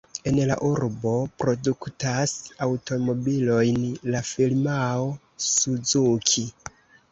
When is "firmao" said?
4.33-5.07